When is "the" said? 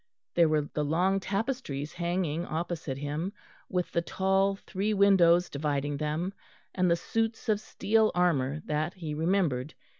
0.63-0.83, 3.91-4.01, 6.89-6.95